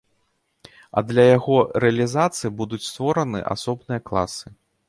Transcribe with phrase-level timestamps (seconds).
[1.01, 4.47] А для яго рэалізацыі будуць створаны асобныя класы.